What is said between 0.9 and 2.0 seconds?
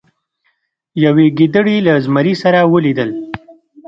یوې ګیدړې له